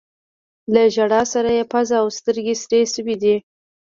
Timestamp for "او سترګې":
2.01-2.55